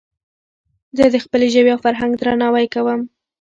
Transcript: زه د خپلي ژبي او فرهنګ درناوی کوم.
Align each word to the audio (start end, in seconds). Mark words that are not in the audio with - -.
زه 0.97 1.05
د 1.13 1.15
خپلي 1.25 1.47
ژبي 1.53 1.71
او 1.73 1.79
فرهنګ 1.85 2.13
درناوی 2.17 2.67
کوم. 2.73 3.01